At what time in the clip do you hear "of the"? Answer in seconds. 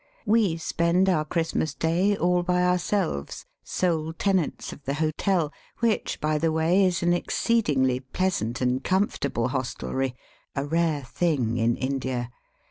4.73-4.95